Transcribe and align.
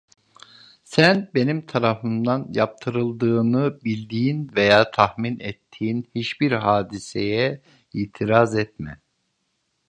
Sen 0.83 1.29
benim 1.35 1.65
tarafımdan 1.65 2.49
yaptırıldığını 2.53 3.79
bildiğin 3.83 4.51
veya 4.55 4.91
tahmin 4.91 5.39
ettiğin 5.39 6.07
hiçbir 6.15 6.51
hadiseye 6.51 7.61
itiraz 7.93 8.55
etme… 8.55 8.99